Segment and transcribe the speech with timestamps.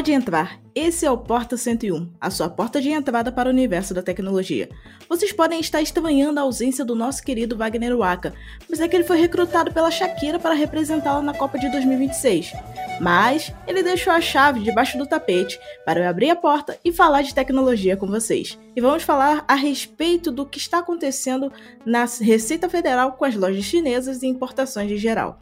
[0.00, 0.58] Pode entrar.
[0.74, 4.66] Esse é o Porta 101, a sua porta de entrada para o universo da tecnologia.
[5.06, 8.32] Vocês podem estar estranhando a ausência do nosso querido Wagner Waka,
[8.66, 12.50] mas é que ele foi recrutado pela Shakira para representá-la na Copa de 2026.
[12.98, 17.20] Mas ele deixou a chave debaixo do tapete para eu abrir a porta e falar
[17.20, 18.58] de tecnologia com vocês.
[18.74, 21.52] E vamos falar a respeito do que está acontecendo
[21.84, 25.38] na Receita Federal com as lojas chinesas e importações de geral.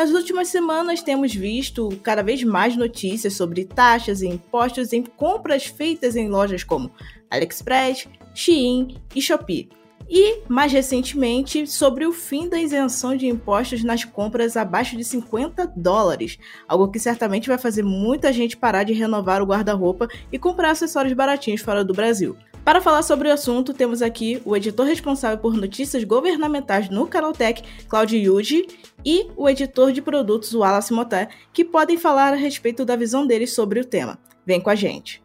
[0.00, 5.66] Nas últimas semanas, temos visto cada vez mais notícias sobre taxas e impostos em compras
[5.66, 6.90] feitas em lojas como
[7.30, 9.68] AliExpress, Shein e Shopee.
[10.08, 15.70] E, mais recentemente, sobre o fim da isenção de impostos nas compras abaixo de 50
[15.76, 20.70] dólares, algo que certamente vai fazer muita gente parar de renovar o guarda-roupa e comprar
[20.70, 22.34] acessórios baratinhos fora do Brasil.
[22.64, 27.62] Para falar sobre o assunto, temos aqui o editor responsável por notícias governamentais no Canaltech,
[27.88, 28.66] Claudio Yuji,
[29.04, 33.52] e o editor de produtos, Wallace Moté, que podem falar a respeito da visão deles
[33.54, 34.18] sobre o tema.
[34.44, 35.22] Vem com a gente!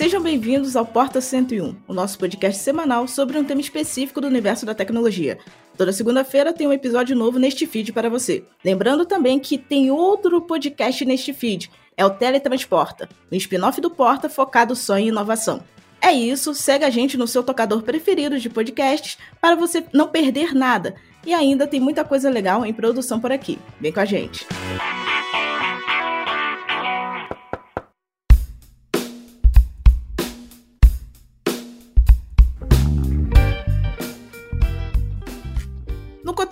[0.00, 4.64] Sejam bem-vindos ao Porta 101, o nosso podcast semanal sobre um tema específico do universo
[4.64, 5.36] da tecnologia.
[5.76, 8.42] Toda segunda-feira tem um episódio novo neste feed para você.
[8.64, 14.30] Lembrando também que tem outro podcast neste feed, é o Teletransporta, um spin-off do Porta
[14.30, 15.62] focado só em inovação.
[16.00, 20.54] É isso, segue a gente no seu tocador preferido de podcasts para você não perder
[20.54, 20.94] nada.
[21.26, 23.58] E ainda tem muita coisa legal em produção por aqui.
[23.78, 24.46] Vem com a gente.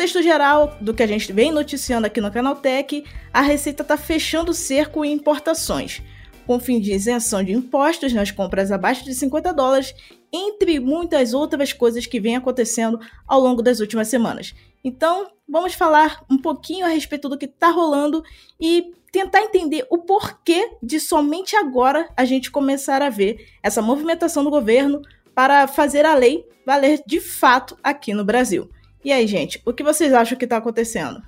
[0.08, 4.52] Contexto geral do que a gente vem noticiando aqui no Canaltech, a Receita está fechando
[4.52, 6.00] o cerco em importações,
[6.46, 9.94] com fim de isenção de impostos nas compras abaixo de 50 dólares,
[10.32, 14.54] entre muitas outras coisas que vêm acontecendo ao longo das últimas semanas.
[14.82, 18.24] Então, vamos falar um pouquinho a respeito do que está rolando
[18.58, 24.42] e tentar entender o porquê de somente agora a gente começar a ver essa movimentação
[24.42, 25.02] do governo
[25.34, 28.70] para fazer a lei valer de fato aqui no Brasil.
[29.08, 31.22] E aí, gente, o que vocês acham que está acontecendo?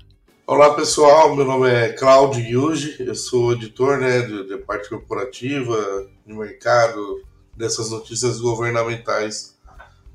[0.46, 1.34] Olá, pessoal.
[1.34, 2.96] Meu nome é Claudio Yuji.
[3.00, 7.24] Eu sou editor né, de parte corporativa, de mercado,
[7.56, 9.56] dessas notícias governamentais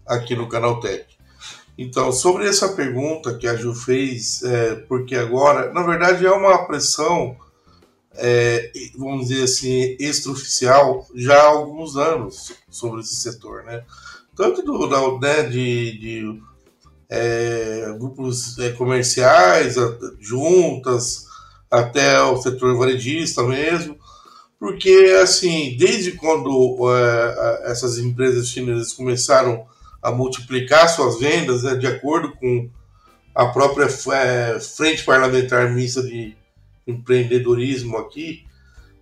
[0.06, 1.08] aqui no Canal Tech.
[1.76, 6.68] Então, sobre essa pergunta que a Ju fez, é, porque agora, na verdade, é uma
[6.68, 7.36] pressão,
[8.14, 13.84] é, vamos dizer assim, extraoficial já há alguns anos sobre esse setor, né?
[14.36, 16.42] Tanto do, da, né, de, de
[17.10, 19.76] é, grupos é, comerciais,
[20.20, 21.26] juntas,
[21.70, 23.98] até o setor varejista mesmo,
[24.60, 29.66] porque assim, desde quando é, essas empresas chinesas começaram
[30.02, 32.70] a multiplicar suas vendas, né, de acordo com
[33.34, 36.36] a própria é, frente parlamentar mista de
[36.88, 38.46] empreendedorismo aqui,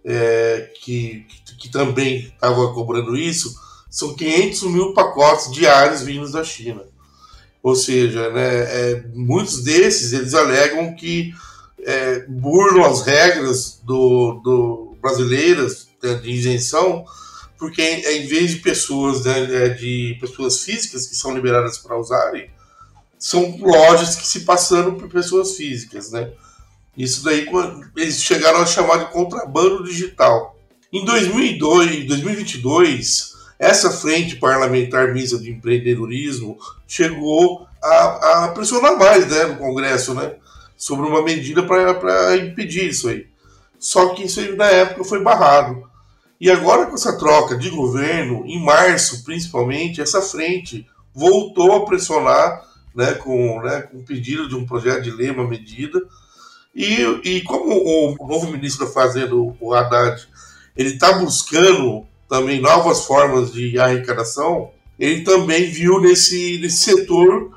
[0.05, 3.55] é, que, que, que também estava cobrando isso,
[3.89, 6.83] são 500 mil pacotes diários vindos da China.
[7.63, 11.33] Ou seja, né, é, muitos desses eles alegam que
[11.79, 17.05] é, burlam as regras do, do brasileiras né, de isenção,
[17.57, 22.49] porque em vez de pessoas né, é, de pessoas físicas que são liberadas para usarem,
[23.17, 26.31] são lojas que se passaram por pessoas físicas, né?
[26.97, 27.47] Isso daí
[27.95, 30.59] eles chegaram a chamar de contrabando digital.
[30.91, 39.45] Em 2002, 2022, essa frente parlamentar mista de empreendedorismo chegou a, a pressionar mais né,
[39.45, 40.35] no Congresso né,
[40.77, 43.27] sobre uma medida para impedir isso aí.
[43.79, 45.83] Só que isso aí, na época foi barrado.
[46.39, 52.63] E agora com essa troca de governo, em março principalmente, essa frente voltou a pressionar
[52.95, 56.01] né, com, né, com o pedido de um projeto de lei, uma medida.
[56.75, 60.27] E, e como o novo ministro da Fazenda, o Haddad,
[60.75, 67.51] ele está buscando também novas formas de arrecadação, ele também viu nesse, nesse setor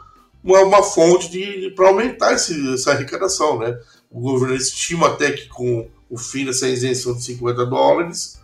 [0.44, 3.58] uma, uma fonte para aumentar esse, essa arrecadação.
[3.58, 3.74] Né?
[4.10, 8.38] O governo estima até que com o fim dessa isenção de 50 dólares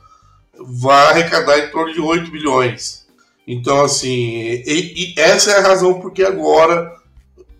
[0.58, 3.06] vai arrecadar em torno de 8 bilhões.
[3.46, 6.96] Então, assim, e, e essa é a razão porque agora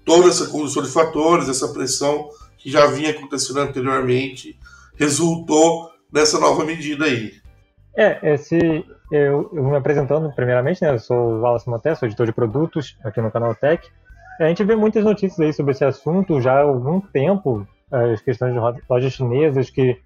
[0.02, 4.58] toda essa condição de fatores, essa pressão que já vinha acontecendo anteriormente,
[4.96, 7.41] resultou nessa nova medida aí.
[7.94, 12.26] É, esse, eu, eu me apresentando primeiramente, né, eu sou o Wallace Montes, sou editor
[12.26, 13.86] de produtos aqui no canal Tech.
[14.40, 18.54] A gente vê muitas notícias aí sobre esse assunto já há algum tempo, as questões
[18.54, 20.00] de lojas chinesas que,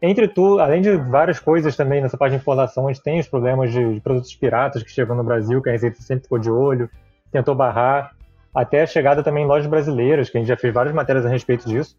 [0.00, 3.28] entre tudo, além de várias coisas também nessa parte de informação, a gente tem os
[3.28, 6.50] problemas de, de produtos piratas que chegam no Brasil, que a Receita sempre ficou de
[6.50, 6.88] olho,
[7.30, 8.16] tentou barrar.
[8.54, 11.28] até a chegada também em lojas brasileiras, que a gente já fez várias matérias a
[11.28, 11.94] respeito disso,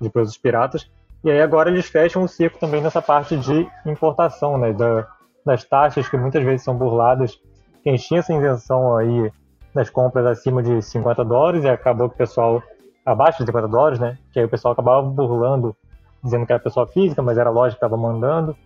[0.00, 0.90] de produtos piratas.
[1.24, 5.06] E aí agora eles fecham o circo também nessa parte de importação, né, da,
[5.44, 7.38] das taxas que muitas vezes são burladas.
[7.84, 9.30] Quem tinha essa invenção aí
[9.74, 12.62] das compras acima de 50 dólares e acabou que o pessoal
[13.06, 15.76] abaixo de 50 dólares, né, que aí o pessoal acabava burlando,
[16.22, 18.56] dizendo que era pessoa física, mas era a loja que estava mandando.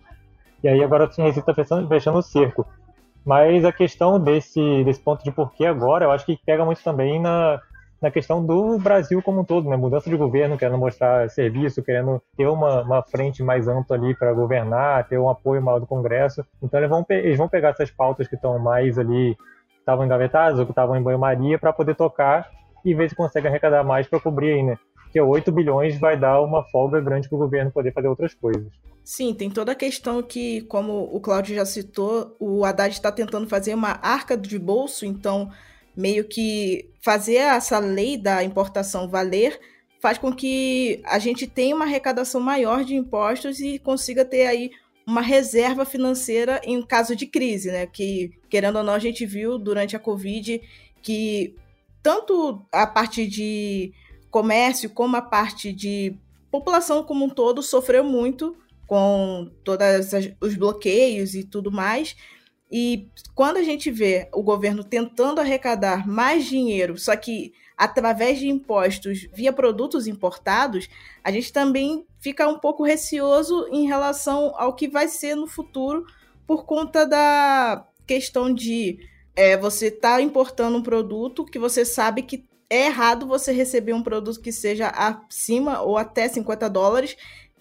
[0.63, 2.65] E aí agora a Receita está fechando, fechando o circo.
[3.23, 7.19] Mas a questão desse, desse ponto de porquê agora, eu acho que pega muito também
[7.19, 7.59] na,
[8.01, 9.75] na questão do Brasil como um todo, né?
[9.75, 14.33] Mudança de governo, querendo mostrar serviço, querendo ter uma, uma frente mais ampla ali para
[14.33, 16.45] governar, ter um apoio maior do Congresso.
[16.61, 19.35] Então eles vão, eles vão pegar essas pautas que estão mais ali,
[19.79, 22.49] estavam engavetadas ou que estavam em banho-maria para poder tocar
[22.85, 24.77] e ver se consegue arrecadar mais para cobrir aí, né?
[25.03, 28.67] Porque 8 bilhões vai dar uma folga grande para o governo poder fazer outras coisas.
[29.03, 33.47] Sim, tem toda a questão que, como o Cláudio já citou, o Haddad está tentando
[33.47, 35.49] fazer uma arca de bolso, então
[35.97, 39.59] meio que fazer essa lei da importação valer
[39.99, 44.71] faz com que a gente tenha uma arrecadação maior de impostos e consiga ter aí
[45.07, 47.87] uma reserva financeira em caso de crise, né?
[47.87, 50.61] Que, querendo ou não, a gente viu durante a Covid
[51.01, 51.55] que
[52.03, 53.91] tanto a parte de
[54.29, 56.15] comércio como a parte de
[56.51, 58.55] população como um todo sofreu muito
[58.85, 62.15] com todos os bloqueios e tudo mais.
[62.71, 68.49] E quando a gente vê o governo tentando arrecadar mais dinheiro, só que através de
[68.49, 70.89] impostos via produtos importados,
[71.23, 76.05] a gente também fica um pouco receoso em relação ao que vai ser no futuro
[76.45, 78.97] por conta da questão de
[79.35, 83.93] é, você estar tá importando um produto que você sabe que é errado você receber
[83.93, 87.15] um produto que seja acima ou até 50 dólares,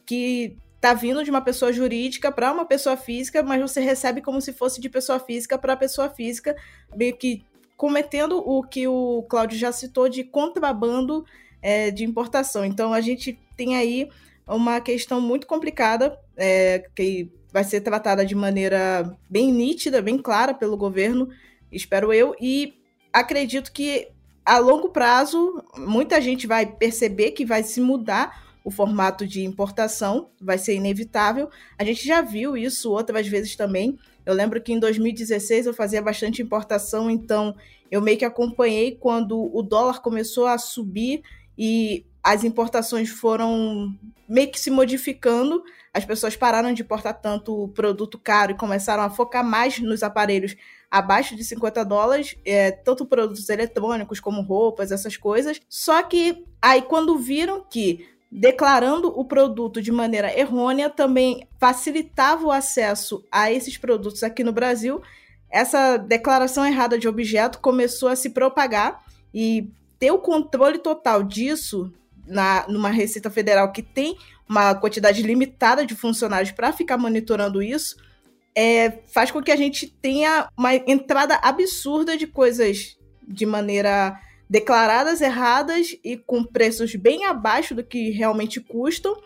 [0.04, 4.40] que tá vindo de uma pessoa jurídica para uma pessoa física, mas você recebe como
[4.40, 6.55] se fosse de pessoa física para pessoa física,
[6.94, 7.44] meio que
[7.76, 11.25] cometendo o que o Cláudio já citou de contrabando
[11.61, 12.64] é, de importação.
[12.64, 14.08] Então a gente tem aí
[14.46, 20.55] uma questão muito complicada é, que vai ser tratada de maneira bem nítida, bem clara
[20.55, 21.28] pelo governo,
[21.73, 22.75] espero eu, e
[23.12, 24.08] acredito que
[24.44, 30.30] a longo prazo muita gente vai perceber que vai se mudar o formato de importação,
[30.40, 31.48] vai ser inevitável.
[31.78, 33.96] A gente já viu isso outras vezes também.
[34.26, 37.54] Eu lembro que em 2016 eu fazia bastante importação, então
[37.92, 41.22] eu meio que acompanhei quando o dólar começou a subir
[41.56, 43.96] e as importações foram
[44.28, 45.62] meio que se modificando.
[45.94, 50.56] As pessoas pararam de importar tanto produto caro e começaram a focar mais nos aparelhos
[50.90, 55.60] abaixo de 50 dólares, é, tanto produtos eletrônicos como roupas, essas coisas.
[55.68, 62.52] Só que aí quando viram que declarando o produto de maneira errônea também facilitava o
[62.52, 65.00] acesso a esses produtos aqui no Brasil.
[65.50, 69.02] Essa declaração errada de objeto começou a se propagar
[69.32, 71.90] e ter o controle total disso
[72.26, 77.96] na, numa Receita Federal que tem uma quantidade limitada de funcionários para ficar monitorando isso,
[78.54, 85.20] é, faz com que a gente tenha uma entrada absurda de coisas de maneira declaradas
[85.20, 89.16] erradas e com preços bem abaixo do que realmente custam,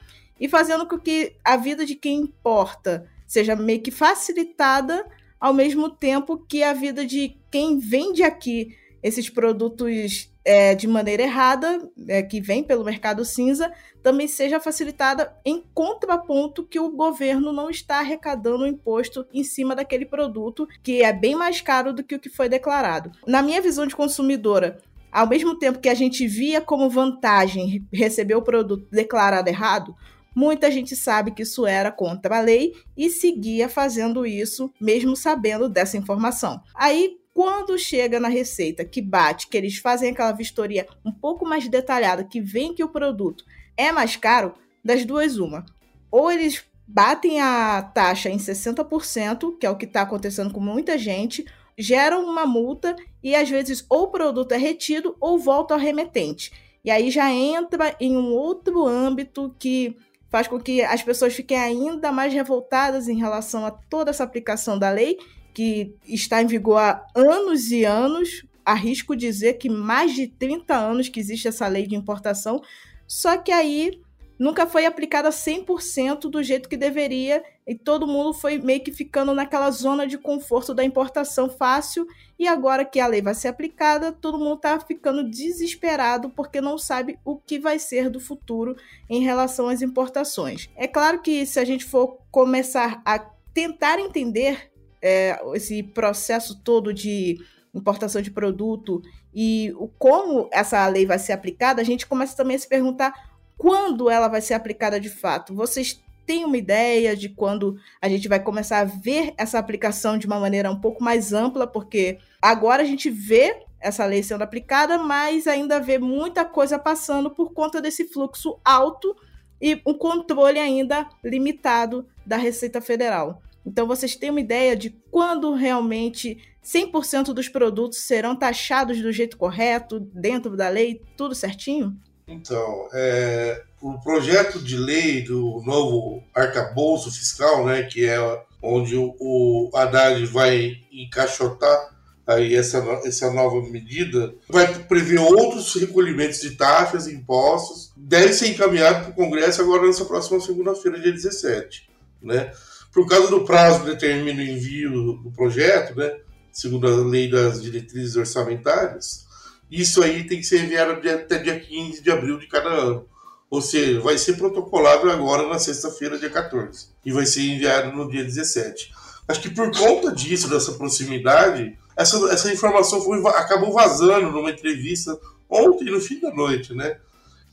[0.40, 5.06] e fazendo com que a vida de quem importa seja meio que facilitada,
[5.38, 11.22] ao mesmo tempo que a vida de quem vende aqui esses produtos é, de maneira
[11.22, 17.52] errada, é, que vem pelo mercado cinza, também seja facilitada em contraponto que o governo
[17.52, 22.14] não está arrecadando imposto em cima daquele produto, que é bem mais caro do que
[22.14, 23.12] o que foi declarado.
[23.26, 24.80] Na minha visão de consumidora,
[25.10, 29.94] ao mesmo tempo que a gente via como vantagem receber o produto declarado errado,
[30.34, 35.68] muita gente sabe que isso era contra a lei e seguia fazendo isso, mesmo sabendo
[35.68, 36.60] dessa informação.
[36.74, 41.68] Aí, quando chega na receita que bate, que eles fazem aquela vistoria um pouco mais
[41.68, 43.44] detalhada, que vem que o produto
[43.76, 45.64] é mais caro, das duas, uma.
[46.10, 50.98] Ou eles batem a taxa em 60%, que é o que está acontecendo com muita
[50.98, 51.44] gente,
[51.80, 56.52] geram uma multa e às vezes ou o produto é retido ou volta ao remetente.
[56.84, 59.96] E aí já entra em um outro âmbito que
[60.30, 64.78] faz com que as pessoas fiquem ainda mais revoltadas em relação a toda essa aplicação
[64.78, 65.18] da lei,
[65.52, 68.46] que está em vigor há anos e anos.
[68.64, 72.62] Arrisco dizer que mais de 30 anos que existe essa lei de importação,
[73.06, 74.00] só que aí
[74.40, 79.34] nunca foi aplicada 100% do jeito que deveria e todo mundo foi meio que ficando
[79.34, 82.06] naquela zona de conforto da importação fácil
[82.38, 86.78] e agora que a lei vai ser aplicada, todo mundo está ficando desesperado porque não
[86.78, 88.74] sabe o que vai ser do futuro
[89.10, 90.70] em relação às importações.
[90.74, 93.18] É claro que se a gente for começar a
[93.52, 97.36] tentar entender é, esse processo todo de
[97.74, 99.02] importação de produto
[99.34, 103.29] e o como essa lei vai ser aplicada, a gente começa também a se perguntar
[103.60, 105.54] quando ela vai ser aplicada de fato.
[105.54, 110.26] Vocês têm uma ideia de quando a gente vai começar a ver essa aplicação de
[110.26, 114.96] uma maneira um pouco mais ampla, porque agora a gente vê essa lei sendo aplicada,
[114.96, 119.14] mas ainda vê muita coisa passando por conta desse fluxo alto
[119.60, 123.42] e um controle ainda limitado da Receita Federal.
[123.66, 129.36] Então, vocês têm uma ideia de quando realmente 100% dos produtos serão taxados do jeito
[129.36, 131.94] correto, dentro da lei, tudo certinho?
[132.30, 138.18] Então, é, o projeto de lei do novo arcabouço fiscal, né, que é
[138.62, 141.90] onde o, o Haddad vai encaixotar
[142.26, 148.48] aí essa, essa nova medida, vai prever outros recolhimentos de taxas e impostos, deve ser
[148.48, 151.90] encaminhado para o Congresso agora nessa próxima segunda-feira, dia 17.
[152.22, 152.52] Né?
[152.92, 156.18] Por causa do prazo que determina o envio do projeto, né,
[156.52, 159.26] segundo a lei das diretrizes orçamentárias,
[159.70, 163.06] isso aí tem que ser enviado até dia 15 de abril de cada ano.
[163.48, 166.88] Ou seja, vai ser protocolado agora na sexta-feira, dia 14.
[167.04, 168.92] E vai ser enviado no dia 17.
[169.26, 175.18] Acho que por conta disso, dessa proximidade, essa, essa informação foi, acabou vazando numa entrevista
[175.48, 176.96] ontem, no fim da noite, né?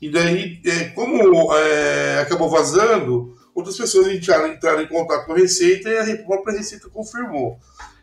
[0.00, 5.36] E daí, é, como é, acabou vazando, outras pessoas entraram, entraram, em contato com a
[5.36, 7.58] Receita e a própria Receita confirmou.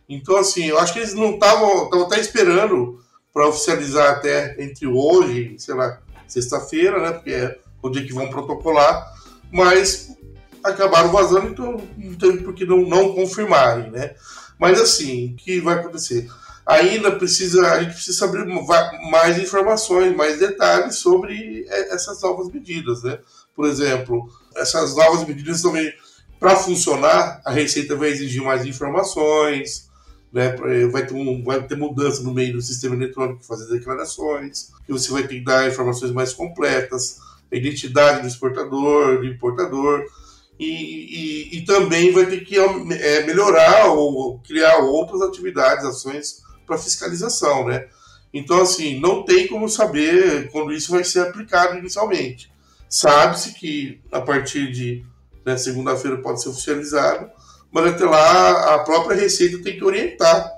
[0.08, 3.02] Então, assim, eu acho que eles não estavam, estavam até esperando
[3.36, 7.12] para oficializar até entre hoje, sei lá, sexta-feira, né?
[7.12, 9.14] Porque é o dia que vão protocolar,
[9.52, 10.16] mas
[10.64, 14.16] acabaram vazando, então não tem por que não, não confirmarem, né?
[14.58, 16.32] Mas assim, o que vai acontecer?
[16.66, 18.46] Ainda precisa, a gente precisa saber
[19.12, 23.20] mais informações, mais detalhes sobre é, essas novas medidas, né?
[23.54, 25.92] Por exemplo, essas novas medidas também,
[26.40, 29.85] para funcionar, a Receita vai exigir mais informações,
[30.36, 30.54] né?
[30.92, 34.92] vai, ter um, vai ter mudança no meio do sistema eletrônico para fazer declarações, que
[34.92, 40.04] você vai ter que dar informações mais completas, a identidade do exportador, do importador,
[40.60, 46.78] e, e, e também vai ter que é, melhorar ou criar outras atividades, ações para
[46.78, 47.88] fiscalização, né?
[48.34, 52.52] Então, assim, não tem como saber quando isso vai ser aplicado inicialmente.
[52.90, 55.06] Sabe-se que a partir de
[55.46, 57.30] né, segunda-feira pode ser oficializado,
[57.76, 60.50] mas até lá a própria Receita tem que orientar,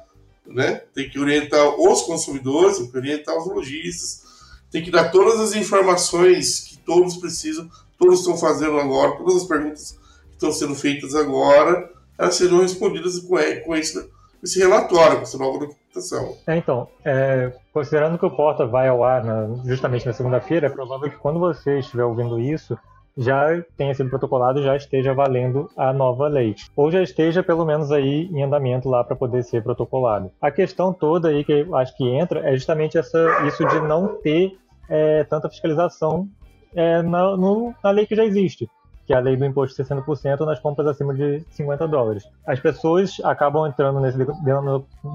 [0.45, 0.83] né?
[0.93, 4.21] Tem que orientar os consumidores, tem que orientar os lojistas,
[4.69, 9.43] tem que dar todas as informações que todos precisam todos estão fazendo agora, todas as
[9.45, 14.07] perguntas que estão sendo feitas agora, elas serão respondidas com, com esse,
[14.43, 16.38] esse relatório, com essa nova documentação.
[16.45, 20.69] É, então, é, considerando que o Porta vai ao ar na, justamente na segunda-feira, é
[20.69, 22.77] provável que quando você estiver ouvindo isso,
[23.17, 26.55] já tenha sido protocolado já esteja valendo a nova lei.
[26.75, 30.31] Ou já esteja, pelo menos, aí em andamento lá para poder ser protocolado.
[30.39, 34.19] A questão toda aí que eu acho que entra é justamente essa, isso de não
[34.21, 34.57] ter
[34.88, 36.29] é, tanta fiscalização
[36.75, 38.69] é, na, no, na lei que já existe,
[39.05, 42.24] que é a lei do imposto de 60% nas compras acima de 50 dólares.
[42.45, 44.17] As pessoas acabam entrando nesse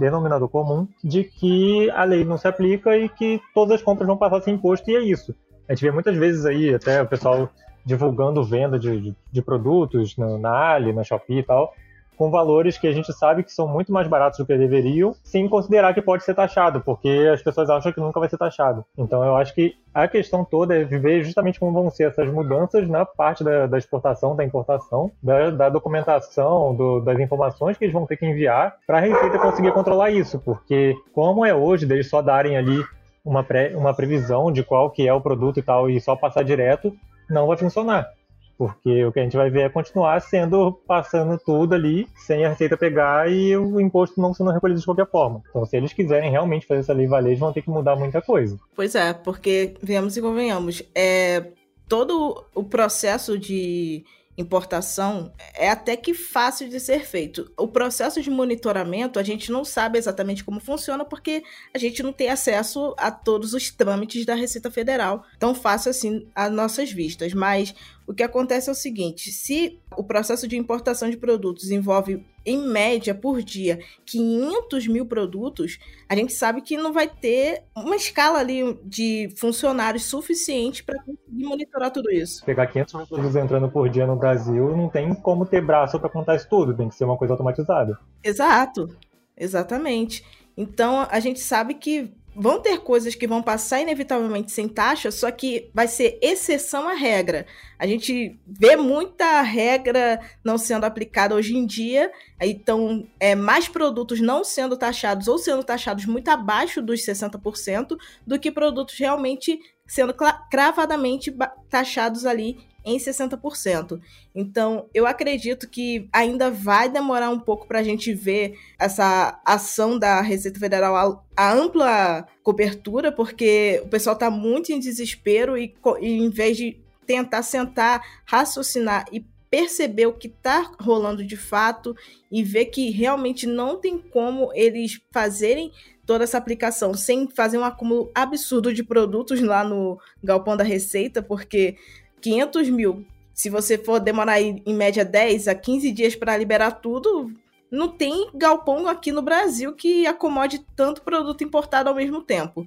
[0.00, 4.16] denominador comum de que a lei não se aplica e que todas as compras vão
[4.16, 5.35] passar sem imposto, e é isso.
[5.68, 7.49] A gente vê muitas vezes aí, até o pessoal
[7.85, 11.75] divulgando venda de, de, de produtos na, na Ali, na Shopee e tal,
[12.17, 15.49] com valores que a gente sabe que são muito mais baratos do que deveriam, sem
[15.49, 18.85] considerar que pode ser taxado, porque as pessoas acham que nunca vai ser taxado.
[18.97, 22.89] Então eu acho que a questão toda é ver justamente como vão ser essas mudanças
[22.89, 27.93] na parte da, da exportação, da importação, da, da documentação, do, das informações que eles
[27.93, 32.09] vão ter que enviar para a Receita conseguir controlar isso, porque como é hoje, deles
[32.09, 32.85] só darem ali
[33.25, 36.45] uma, pré, uma previsão de qual que é o produto e tal, e só passar
[36.45, 36.95] direto,
[37.29, 38.09] não vai funcionar.
[38.57, 42.50] Porque o que a gente vai ver é continuar sendo, passando tudo ali, sem a
[42.50, 45.43] receita pegar e o imposto não sendo recolhido de qualquer forma.
[45.50, 48.57] Então, se eles quiserem realmente fazer essa lei valer, vão ter que mudar muita coisa.
[48.76, 51.47] Pois é, porque, venhamos e convenhamos, é,
[51.88, 54.05] todo o processo de
[54.37, 57.51] importação é até que fácil de ser feito.
[57.57, 61.43] O processo de monitoramento a gente não sabe exatamente como funciona porque
[61.75, 66.27] a gente não tem acesso a todos os trâmites da Receita Federal tão fácil assim
[66.35, 67.35] às nossas vistas.
[67.35, 67.75] Mas
[68.07, 72.58] o que acontece é o seguinte: se o processo de importação de produtos envolve, em
[72.58, 78.38] média, por dia, 500 mil produtos, a gente sabe que não vai ter uma escala
[78.38, 82.44] ali de funcionários suficiente para conseguir monitorar tudo isso.
[82.44, 86.08] Pegar 500 mil produtos entrando por dia no Brasil, não tem como ter braço para
[86.08, 87.99] contar isso tudo, tem que ser uma coisa automatizada.
[88.22, 88.88] Exato,
[89.37, 90.25] exatamente.
[90.56, 95.31] Então, a gente sabe que vão ter coisas que vão passar inevitavelmente sem taxa, só
[95.31, 97.47] que vai ser exceção à regra.
[97.79, 102.11] A gente vê muita regra não sendo aplicada hoje em dia,
[102.41, 107.97] então é, mais produtos não sendo taxados ou sendo taxados muito abaixo dos 60%
[108.27, 110.15] do que produtos realmente sendo
[110.51, 111.35] cravadamente
[111.69, 114.01] taxados ali em 60%.
[114.35, 119.99] Então, eu acredito que ainda vai demorar um pouco para a gente ver essa ação
[119.99, 126.09] da Receita Federal, a, ampla cobertura, porque o pessoal está muito em desespero e, e,
[126.09, 131.95] em vez de tentar sentar, raciocinar e perceber o que está rolando de fato
[132.31, 135.71] e ver que realmente não tem como eles fazerem
[136.07, 141.23] toda essa aplicação sem fazer um acúmulo absurdo de produtos lá no galpão da Receita,
[141.23, 141.77] porque
[142.23, 147.33] 500 mil, se você for demorar em média 10 a 15 dias para liberar tudo,
[147.71, 152.67] não tem galpão aqui no Brasil que acomode tanto produto importado ao mesmo tempo.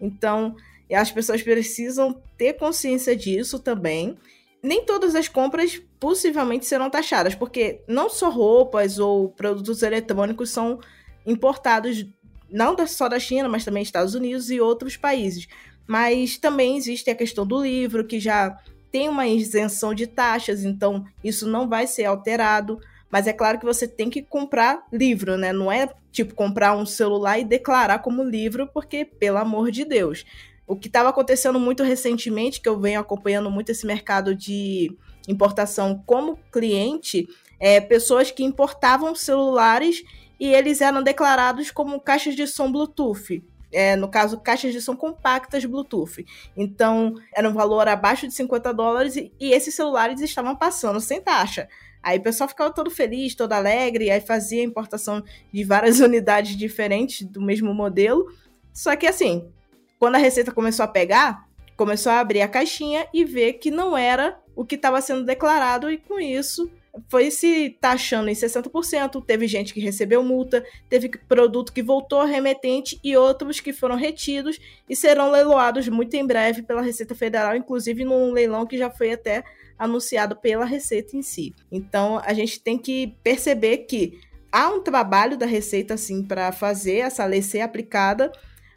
[0.00, 0.56] Então,
[0.90, 4.16] as pessoas precisam ter consciência disso também.
[4.62, 10.80] Nem todas as compras possivelmente serão taxadas, porque não só roupas ou produtos eletrônicos são
[11.26, 12.06] importados
[12.50, 15.46] não só da China, mas também Estados Unidos e outros países.
[15.86, 18.58] Mas também existe a questão do livro, que já
[18.96, 22.80] tem uma isenção de taxas, então isso não vai ser alterado.
[23.10, 25.52] Mas é claro que você tem que comprar livro, né?
[25.52, 30.24] Não é tipo comprar um celular e declarar como livro, porque, pelo amor de Deus.
[30.66, 34.90] O que estava acontecendo muito recentemente, que eu venho acompanhando muito esse mercado de
[35.28, 37.28] importação como cliente,
[37.60, 40.02] é pessoas que importavam celulares
[40.40, 43.44] e eles eram declarados como caixas de som Bluetooth
[43.76, 46.24] é, no caso, caixas de som compactas Bluetooth.
[46.56, 51.20] Então, era um valor abaixo de 50 dólares e, e esses celulares estavam passando sem
[51.20, 51.68] taxa.
[52.02, 57.20] Aí o pessoal ficava todo feliz, todo alegre, aí fazia importação de várias unidades diferentes
[57.26, 58.26] do mesmo modelo.
[58.72, 59.46] Só que assim,
[59.98, 63.94] quando a Receita começou a pegar, começou a abrir a caixinha e ver que não
[63.94, 66.70] era o que estava sendo declarado, e com isso
[67.08, 72.98] foi se taxando em 60%, teve gente que recebeu multa, teve produto que voltou remetente
[73.02, 78.04] e outros que foram retidos e serão leiloados muito em breve pela Receita Federal, inclusive
[78.04, 79.44] num leilão que já foi até
[79.78, 81.54] anunciado pela Receita em si.
[81.70, 84.18] Então a gente tem que perceber que
[84.50, 88.32] há um trabalho da Receita assim para fazer essa lei ser aplicada,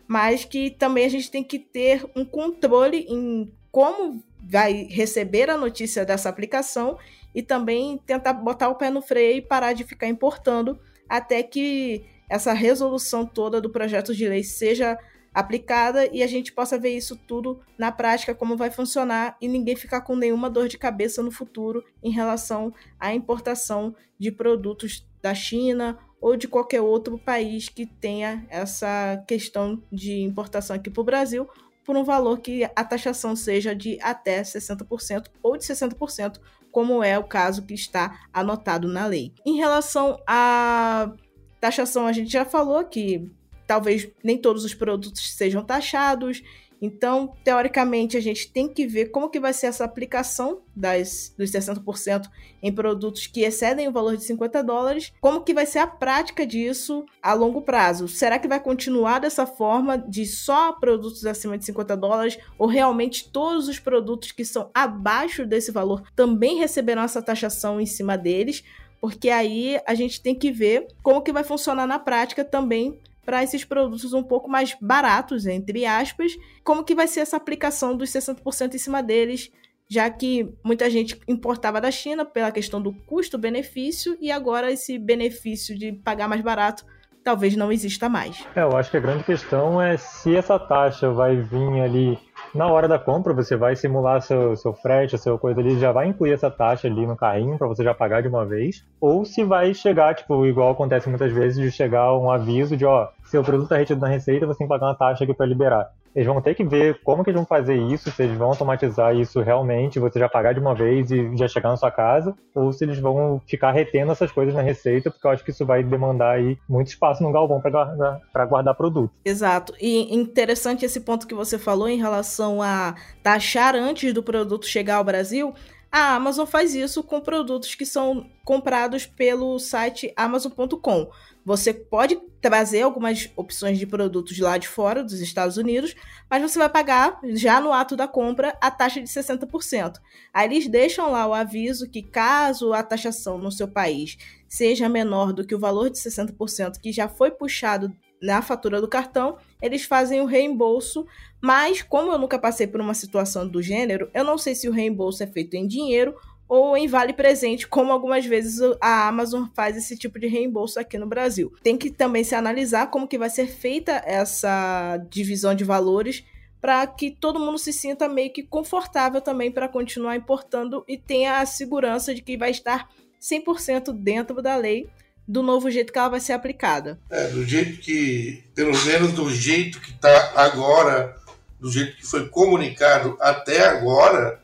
[0.08, 5.58] mas que também a gente tem que ter um controle em como vai receber a
[5.58, 6.98] notícia dessa aplicação
[7.34, 12.06] e também tentar botar o pé no freio e parar de ficar importando até que
[12.30, 14.98] essa resolução toda do projeto de lei seja
[15.34, 19.76] aplicada e a gente possa ver isso tudo na prática, como vai funcionar e ninguém
[19.76, 25.34] ficar com nenhuma dor de cabeça no futuro em relação à importação de produtos da
[25.34, 31.06] China ou de qualquer outro país que tenha essa questão de importação aqui para o
[31.06, 31.48] Brasil,
[31.86, 36.40] por um valor que a taxação seja de até 60% ou de 60%,
[36.72, 39.34] como é o caso que está anotado na lei.
[39.46, 41.12] Em relação à
[41.60, 43.30] taxação, a gente já falou que
[43.68, 46.42] talvez nem todos os produtos sejam taxados
[46.82, 51.52] então, teoricamente, a gente tem que ver como que vai ser essa aplicação das, dos
[51.52, 52.30] 60%
[52.62, 56.46] em produtos que excedem o valor de 50 dólares, como que vai ser a prática
[56.46, 58.08] disso a longo prazo.
[58.08, 63.30] Será que vai continuar dessa forma de só produtos acima de 50 dólares ou realmente
[63.30, 68.64] todos os produtos que são abaixo desse valor também receberão essa taxação em cima deles?
[69.02, 73.44] Porque aí a gente tem que ver como que vai funcionar na prática também para
[73.44, 76.32] esses produtos um pouco mais baratos, entre aspas,
[76.64, 79.52] como que vai ser essa aplicação dos 60% em cima deles,
[79.88, 85.78] já que muita gente importava da China pela questão do custo-benefício e agora esse benefício
[85.78, 86.84] de pagar mais barato
[87.24, 88.44] talvez não exista mais.
[88.56, 92.18] É, eu acho que a grande questão é se essa taxa vai vir ali
[92.54, 96.08] na hora da compra, você vai simular seu, seu frete, seu coisa ali, já vai
[96.08, 99.44] incluir essa taxa ali no carrinho para você já pagar de uma vez, ou se
[99.44, 103.66] vai chegar, tipo, igual acontece muitas vezes, de chegar um aviso de, ó, seu produto
[103.66, 105.90] está retido na receita, você tem que pagar uma taxa aqui para liberar.
[106.16, 109.16] Eles vão ter que ver como que eles vão fazer isso, se eles vão automatizar
[109.16, 112.72] isso realmente, você já pagar de uma vez e já chegar na sua casa, ou
[112.72, 115.84] se eles vão ficar retendo essas coisas na receita, porque eu acho que isso vai
[115.84, 119.14] demandar aí muito espaço no galpão para guardar, guardar produto.
[119.24, 119.74] Exato.
[119.80, 124.96] E interessante esse ponto que você falou em relação a taxar antes do produto chegar
[124.96, 125.54] ao Brasil.
[125.92, 131.10] A Amazon faz isso com produtos que são comprados pelo site amazon.com.
[131.44, 135.96] Você pode trazer algumas opções de produtos lá de fora, dos Estados Unidos,
[136.30, 139.96] mas você vai pagar já no ato da compra a taxa de 60%.
[140.32, 144.16] Aí eles deixam lá o aviso que caso a taxação no seu país
[144.48, 148.88] seja menor do que o valor de 60% que já foi puxado na fatura do
[148.88, 151.06] cartão, eles fazem o reembolso,
[151.42, 154.72] mas como eu nunca passei por uma situação do gênero, eu não sei se o
[154.72, 156.16] reembolso é feito em dinheiro
[156.48, 160.98] ou em vale presente, como algumas vezes a Amazon faz esse tipo de reembolso aqui
[160.98, 161.54] no Brasil.
[161.62, 166.24] Tem que também se analisar como que vai ser feita essa divisão de valores
[166.60, 171.40] para que todo mundo se sinta meio que confortável também para continuar importando e tenha
[171.40, 172.90] a segurança de que vai estar
[173.22, 174.90] 100% dentro da lei
[175.30, 177.00] do novo jeito que ela vai ser aplicada.
[177.08, 181.16] É, do jeito que, pelo menos do jeito que está agora,
[181.60, 184.42] do jeito que foi comunicado até agora,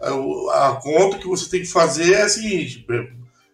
[0.00, 2.84] a, a, conta que você tem que fazer é a seguinte: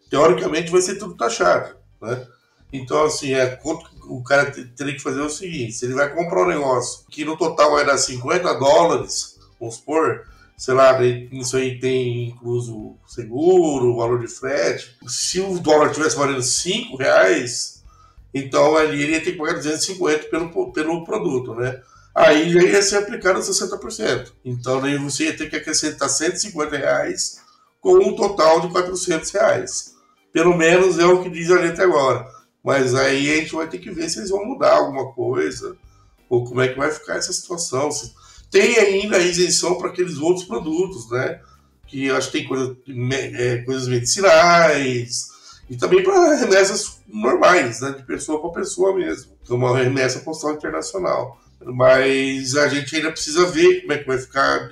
[0.09, 2.27] teoricamente vai ser tudo taxado, né?
[2.73, 3.61] Então, assim, é,
[4.09, 7.37] o cara teria que fazer o seguinte: se ele vai comprar um negócio que no
[7.37, 10.27] total vai dar 50 dólares, vamos supor,
[10.63, 14.97] sei lá, isso aí tem incluso seguro, valor de frete.
[15.09, 17.83] Se o dólar tivesse valendo 5 reais,
[18.33, 21.83] então ali ele ia ter que pagar 250 pelo, pelo produto, né?
[22.15, 24.31] Aí já ia ser aplicado 60%.
[24.45, 27.41] Então daí você ia ter que acrescentar 150 reais
[27.81, 29.95] com um total de 400 reais.
[30.33, 32.25] Pelo menos é o que diz ali até agora.
[32.63, 35.77] Mas aí a gente vai ter que ver se eles vão mudar alguma coisa,
[36.29, 37.91] ou como é que vai ficar essa situação.
[37.91, 38.15] Se,
[38.53, 41.41] tem ainda a isenção para aqueles outros produtos, né?
[41.89, 42.77] Que acho que tem coisa,
[43.35, 45.29] é, coisas medicinais
[45.69, 47.93] e também para remessas normais, né?
[47.93, 49.33] De pessoa para pessoa mesmo.
[49.43, 51.41] Então, uma remessa postal internacional.
[51.65, 54.71] Mas a gente ainda precisa ver como é que vai ficar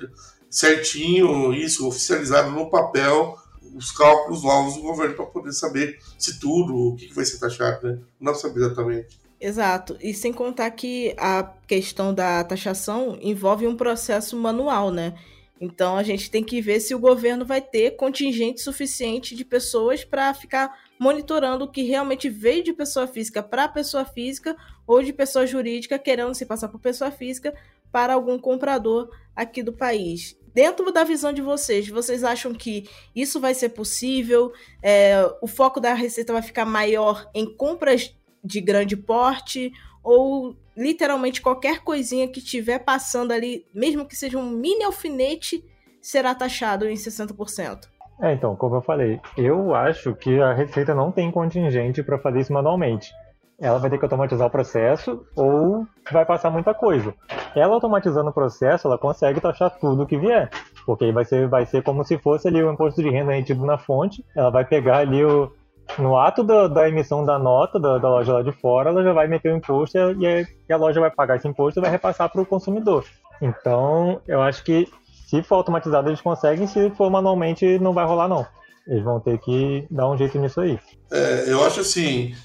[0.49, 3.35] certinho isso, oficializado no papel,
[3.73, 7.87] os cálculos novos do governo para poder saber se tudo, o que vai ser taxado,
[7.87, 7.99] né?
[8.19, 9.19] Não sabe exatamente.
[9.41, 9.97] Exato.
[9.99, 15.15] E sem contar que a questão da taxação envolve um processo manual, né?
[15.59, 20.03] Então a gente tem que ver se o governo vai ter contingente suficiente de pessoas
[20.03, 25.11] para ficar monitorando o que realmente veio de pessoa física para pessoa física ou de
[25.11, 27.51] pessoa jurídica querendo se passar por pessoa física
[27.91, 30.37] para algum comprador aqui do país.
[30.53, 34.51] Dentro da visão de vocês, vocês acham que isso vai ser possível?
[34.83, 39.71] É, o foco da receita vai ficar maior em compras de grande porte
[40.03, 45.63] ou literalmente qualquer coisinha que estiver passando ali, mesmo que seja um mini alfinete,
[46.01, 47.87] será taxado em 60%.
[48.21, 52.39] É, então, como eu falei, eu acho que a Receita não tem contingente para fazer
[52.39, 53.11] isso manualmente.
[53.59, 57.13] Ela vai ter que automatizar o processo ou vai passar muita coisa.
[57.55, 60.49] Ela automatizando o processo, ela consegue taxar tudo que vier.
[60.83, 63.77] Porque vai ser, vai ser como se fosse ali o imposto de renda emitido na
[63.77, 64.25] fonte.
[64.35, 65.51] Ela vai pegar ali o,
[65.97, 69.13] no ato da, da emissão da nota da, da, loja lá de fora, ela já
[69.13, 71.91] vai meter o imposto e a, e a loja vai pagar esse imposto e vai
[71.91, 73.05] repassar para o consumidor.
[73.41, 74.87] Então, eu acho que
[75.27, 78.45] se for automatizado eles conseguem, se for manualmente não vai rolar não.
[78.87, 80.79] Eles vão ter que dar um jeito nisso aí.
[81.11, 82.35] É, eu acho assim,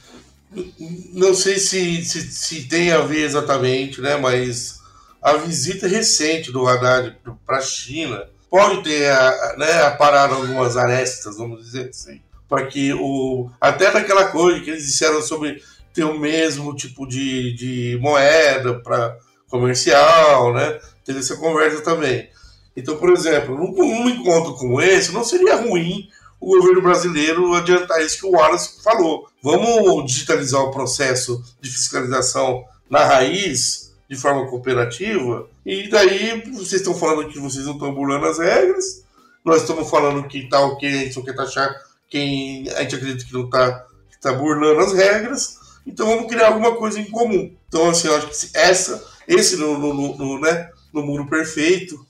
[1.12, 4.80] não sei se, se, se, tem a ver exatamente, né, mas
[5.22, 9.10] a visita recente do Haddad para a China pode ter
[9.58, 13.50] né, aparado algumas arestas, vamos dizer assim para que o.
[13.60, 19.16] Até naquela coisa que eles disseram sobre ter o mesmo tipo de, de moeda para
[19.48, 20.78] comercial, né?
[21.04, 22.28] Teve essa conversa também.
[22.76, 28.02] Então, por exemplo, num, num encontro como esse, não seria ruim o governo brasileiro adiantar
[28.02, 29.26] isso que o Wallace falou.
[29.42, 36.94] Vamos digitalizar o processo de fiscalização na raiz, de forma cooperativa, e daí vocês estão
[36.94, 39.04] falando que vocês não estão burlando as regras,
[39.44, 41.74] nós estamos falando que tá ok, a gente não quer taxar
[42.08, 43.86] quem a gente acredita que não está
[44.20, 47.54] tá burlando as regras, então vamos criar alguma coisa em comum.
[47.68, 52.04] Então, assim, eu acho que essa, esse no, no, no, no né, no mundo perfeito,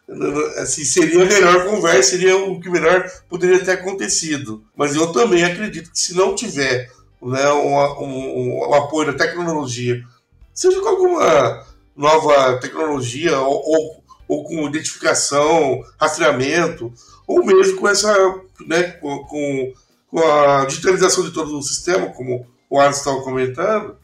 [0.58, 4.64] assim, seria a melhor conversa, seria o que melhor poderia ter acontecido.
[4.76, 10.02] Mas eu também acredito que se não tiver né, um, um, um apoio da tecnologia,
[10.54, 16.92] seja com alguma nova tecnologia ou, ou, ou com identificação, rastreamento,
[17.26, 18.14] ou mesmo com essa,
[18.66, 19.74] né, com, com
[20.10, 23.96] com a digitalização de todo o sistema, como o Alisson estava comentando,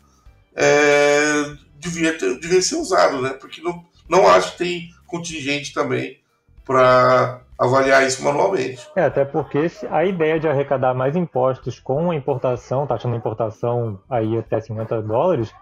[0.55, 3.31] é, devia, ter, devia ser usado, né?
[3.31, 6.21] Porque não, não acho que tem contingente também
[6.65, 8.88] para avaliar isso manualmente.
[8.97, 14.01] É, até porque a ideia de arrecadar mais impostos com a importação, taxando a importação
[14.09, 15.53] aí até 50 dólares,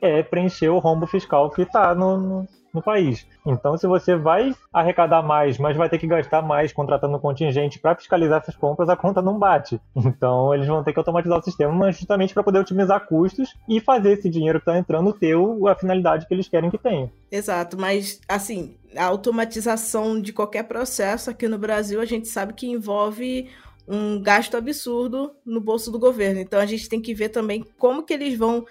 [0.00, 3.26] é preencher o rombo fiscal que está no, no, no país.
[3.44, 7.96] Então, se você vai arrecadar mais, mas vai ter que gastar mais contratando contingente para
[7.96, 9.80] fiscalizar essas compras, a conta não bate.
[9.96, 14.12] Então, eles vão ter que automatizar o sistema justamente para poder otimizar custos e fazer
[14.12, 15.34] esse dinheiro que está entrando ter
[15.68, 17.10] a finalidade que eles querem que tenha.
[17.30, 22.66] Exato, mas assim, a automatização de qualquer processo aqui no Brasil, a gente sabe que
[22.66, 23.48] envolve
[23.88, 26.40] um gasto absurdo no bolso do governo.
[26.40, 28.64] Então a gente tem que ver também como que eles vão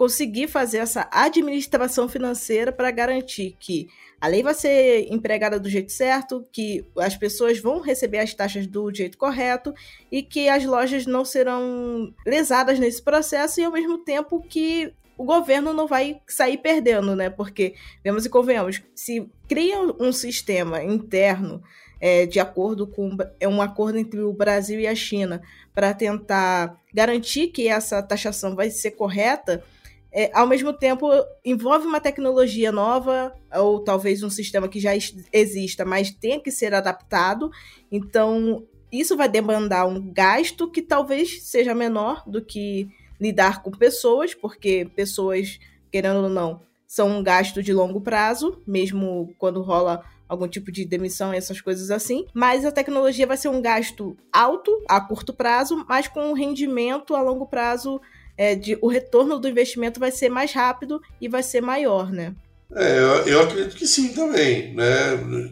[0.00, 3.86] conseguir fazer essa administração financeira para garantir que
[4.18, 8.66] a lei vai ser empregada do jeito certo, que as pessoas vão receber as taxas
[8.66, 9.74] do jeito correto
[10.10, 15.24] e que as lojas não serão lesadas nesse processo e ao mesmo tempo que o
[15.24, 17.28] governo não vai sair perdendo, né?
[17.28, 21.62] Porque, vemos e convenhamos, se cria um sistema interno
[22.00, 25.42] é, de acordo com é um acordo entre o Brasil e a China
[25.74, 29.62] para tentar garantir que essa taxação vai ser correta,
[30.12, 31.08] é, ao mesmo tempo
[31.44, 34.92] envolve uma tecnologia nova ou talvez um sistema que já
[35.32, 37.50] exista, mas tenha que ser adaptado.
[37.90, 42.88] Então isso vai demandar um gasto que talvez seja menor do que
[43.20, 45.60] lidar com pessoas, porque pessoas,
[45.92, 50.84] querendo ou não, são um gasto de longo prazo, mesmo quando rola algum tipo de
[50.84, 52.26] demissão, essas coisas assim.
[52.32, 57.14] Mas a tecnologia vai ser um gasto alto a curto prazo, mas com um rendimento
[57.14, 58.00] a longo prazo.
[58.40, 62.34] É, de, o retorno do investimento vai ser mais rápido e vai ser maior, né?
[62.74, 64.88] É, eu, eu acredito que sim também, né?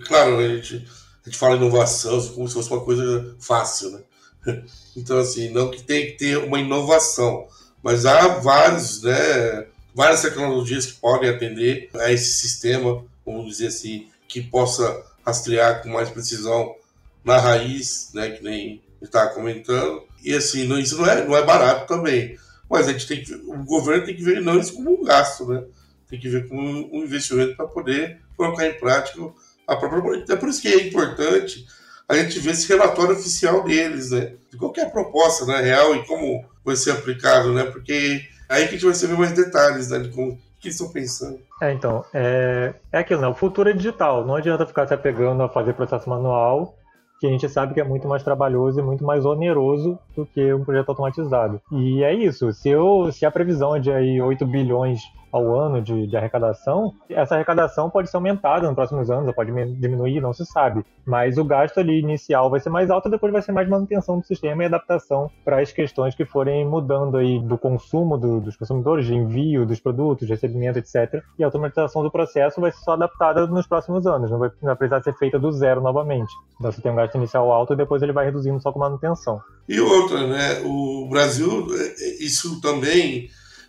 [0.07, 0.77] Claro, a gente,
[1.22, 4.01] a gente fala inovação como se fosse uma coisa fácil, né?
[4.96, 7.46] Então, assim, não que tem que ter uma inovação,
[7.83, 14.09] mas há vários, né, várias tecnologias que podem atender a esse sistema, vamos dizer assim,
[14.27, 16.74] que possa rastrear com mais precisão
[17.22, 20.03] na raiz, né, que nem está comentando.
[20.24, 22.37] E assim, não, isso não é, não é barato também.
[22.68, 25.46] Mas a gente tem que, o governo tem que ver não isso como um gasto,
[25.46, 25.64] né?
[26.09, 29.20] Tem que ver como um investimento para poder colocar em prática
[29.66, 30.24] a própria.
[30.28, 31.66] É por isso que é importante
[32.09, 34.35] a gente ver esse relatório oficial deles, né?
[34.50, 37.64] De qualquer proposta né, real e como vai ser aplicado, né?
[37.64, 39.98] Porque aí que a gente vai saber mais detalhes, né?
[39.98, 41.38] De como que estão pensando.
[41.61, 43.28] É, então, é, é aquilo, né?
[43.28, 44.26] O futuro é digital.
[44.26, 46.78] Não adianta ficar se apegando a fazer processo manual,
[47.18, 50.52] que a gente sabe que é muito mais trabalhoso e muito mais oneroso do que
[50.52, 51.61] um projeto automatizado.
[51.72, 52.52] E é isso.
[52.52, 55.00] Se, eu, se a previsão é de aí 8 bilhões
[55.31, 59.53] ao ano de, de, arrecadação, essa arrecadação pode ser aumentada nos próximos anos, ou pode
[59.75, 60.85] diminuir, não se sabe.
[61.07, 64.27] Mas o gasto ali inicial vai ser mais alto, depois vai ser mais manutenção do
[64.27, 69.07] sistema e adaptação para as questões que forem mudando aí do consumo do, dos consumidores,
[69.07, 71.23] de envio dos produtos, de recebimento, etc.
[71.38, 74.69] E a automatização do processo vai ser só adaptada nos próximos anos, não vai, não
[74.69, 76.33] vai precisar ser feita do zero novamente.
[76.59, 79.41] Então você tem um gasto inicial alto e depois ele vai reduzindo só com manutenção.
[79.69, 80.62] E outra, né?
[80.64, 83.29] O Brasil, é, é, isso também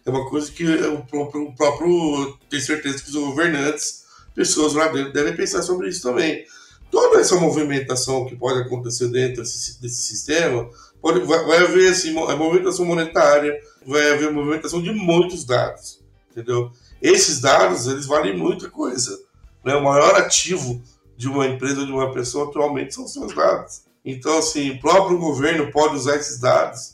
[0.09, 4.87] é uma coisa que o próprio, o próprio tem certeza que os governantes, pessoas lá
[4.87, 6.45] dentro, devem pensar sobre isso também.
[6.91, 10.69] Toda essa movimentação que pode acontecer dentro desse, desse sistema,
[11.01, 15.99] pode, vai, vai haver assim, a movimentação monetária, vai haver movimentação de muitos dados,
[16.31, 16.71] entendeu?
[17.01, 19.17] Esses dados, eles valem muita coisa.
[19.63, 19.75] Né?
[19.75, 20.81] O maior ativo
[21.15, 23.81] de uma empresa ou de uma pessoa atualmente são seus dados.
[24.03, 26.93] Então, assim, o próprio governo pode usar esses dados,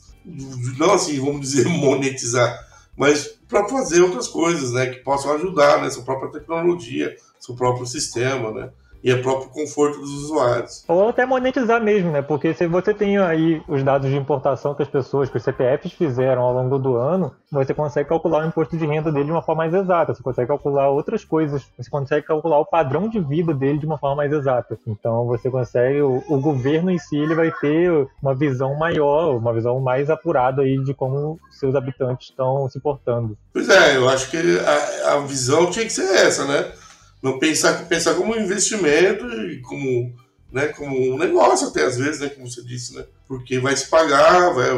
[0.76, 2.65] não assim, vamos dizer, monetizar,
[2.96, 8.50] mas para fazer outras coisas, né, que possam ajudar nessa própria tecnologia, seu próprio sistema,
[8.50, 8.70] né?
[9.06, 10.84] E o próprio conforto dos usuários.
[10.88, 12.22] Ou até monetizar mesmo, né?
[12.22, 15.92] Porque se você tem aí os dados de importação que as pessoas, que os CPFs
[15.92, 19.42] fizeram ao longo do ano, você consegue calcular o imposto de renda dele de uma
[19.42, 20.12] forma mais exata.
[20.12, 21.64] Você consegue calcular outras coisas.
[21.78, 24.76] Você consegue calcular o padrão de vida dele de uma forma mais exata.
[24.84, 29.52] Então você consegue, o, o governo em si, ele vai ter uma visão maior, uma
[29.52, 33.38] visão mais apurada aí de como seus habitantes estão se portando.
[33.52, 36.72] Pois é, eu acho que a, a visão tinha que ser essa, né?
[37.26, 40.14] Não pensar, pensar como um investimento e como,
[40.52, 43.88] né, como um negócio até às vezes, né, como você disse, né, porque vai se
[43.88, 44.70] pagar, vai,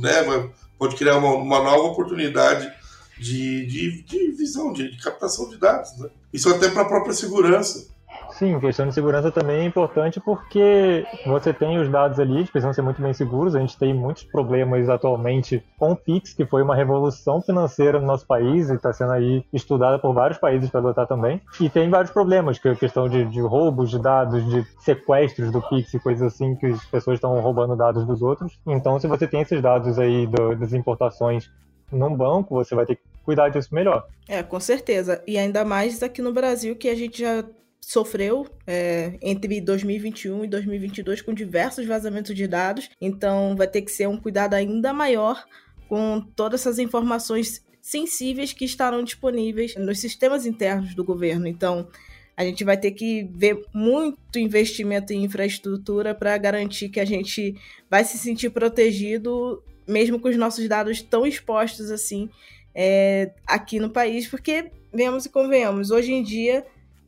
[0.00, 2.70] né, vai, pode criar uma, uma nova oportunidade
[3.18, 6.08] de, de, de visão, de, de captação de dados, né.
[6.32, 7.86] Isso até para a própria segurança.
[8.34, 12.72] Sim, questão de segurança também é importante porque você tem os dados ali, eles precisam
[12.72, 13.54] ser muito bem seguros.
[13.54, 18.06] A gente tem muitos problemas atualmente com o Pix, que foi uma revolução financeira no
[18.06, 21.40] nosso país e está sendo aí estudada por vários países para adotar também.
[21.60, 25.52] E tem vários problemas, que é a questão de, de roubos de dados, de sequestros
[25.52, 28.58] do Pix e coisas assim, que as pessoas estão roubando dados dos outros.
[28.66, 31.48] Então, se você tem esses dados aí do, das importações
[31.92, 34.08] num banco, você vai ter que cuidar disso melhor.
[34.28, 35.22] É, com certeza.
[35.24, 37.44] E ainda mais aqui no Brasil, que a gente já
[37.86, 43.90] sofreu é, entre 2021 e 2022 com diversos vazamentos de dados, então vai ter que
[43.90, 45.44] ser um cuidado ainda maior
[45.88, 51.46] com todas essas informações sensíveis que estarão disponíveis nos sistemas internos do governo.
[51.46, 51.88] Então,
[52.36, 57.54] a gente vai ter que ver muito investimento em infraestrutura para garantir que a gente
[57.88, 62.28] vai se sentir protegido, mesmo com os nossos dados tão expostos assim
[62.74, 66.64] é, aqui no país, porque vemos e convenhamos, hoje em dia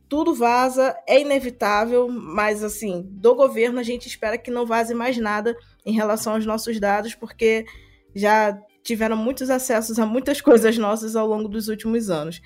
[0.08, 5.16] tudo vaza, é inevitável, mas assim, do governo a gente espera que não vaze mais
[5.16, 7.66] nada em relação aos nossos dados, porque
[8.14, 12.40] já tiveram muitos acessos a muitas coisas nossas ao longo dos últimos anos.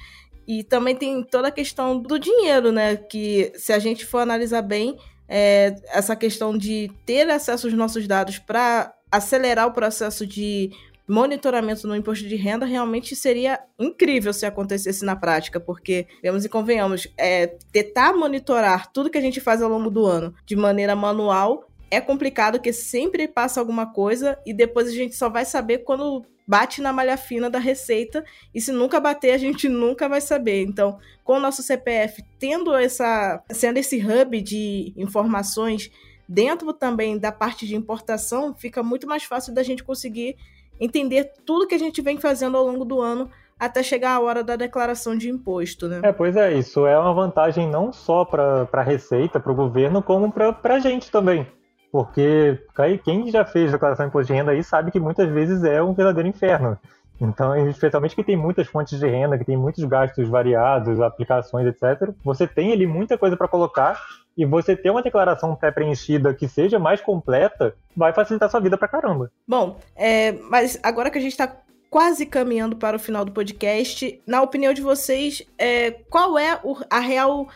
[0.49, 2.97] E também tem toda a questão do dinheiro, né?
[2.97, 8.09] Que se a gente for analisar bem, é, essa questão de ter acesso aos nossos
[8.09, 10.71] dados para acelerar o processo de
[11.11, 16.49] monitoramento no imposto de renda realmente seria incrível se acontecesse na prática, porque, vemos e
[16.49, 20.95] convenhamos, é, tentar monitorar tudo que a gente faz ao longo do ano de maneira
[20.95, 25.79] manual é complicado, porque sempre passa alguma coisa e depois a gente só vai saber
[25.79, 30.21] quando bate na malha fina da receita e se nunca bater a gente nunca vai
[30.21, 30.63] saber.
[30.63, 35.91] Então, com o nosso CPF tendo essa sendo esse hub de informações
[36.29, 40.37] dentro também da parte de importação, fica muito mais fácil da gente conseguir
[40.81, 44.43] entender tudo que a gente vem fazendo ao longo do ano até chegar a hora
[44.43, 46.01] da declaração de imposto, né?
[46.03, 50.03] É, pois é, isso é uma vantagem não só para a Receita, para o governo,
[50.03, 51.47] como para a gente também.
[51.93, 52.59] Porque
[53.05, 55.93] quem já fez declaração de imposto de renda aí sabe que muitas vezes é um
[55.93, 56.79] verdadeiro inferno.
[57.21, 62.15] Então, especialmente que tem muitas fontes de renda, que tem muitos gastos variados, aplicações, etc.
[62.25, 64.01] Você tem ali muita coisa para colocar
[64.37, 68.89] e você ter uma declaração pré-preenchida que seja mais completa vai facilitar sua vida pra
[68.89, 69.31] caramba.
[69.47, 71.57] Bom, é, mas agora que a gente está
[71.91, 76.77] quase caminhando para o final do podcast, na opinião de vocês, é, qual é o,
[76.89, 77.49] a real,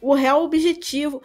[0.00, 1.22] o real objetivo?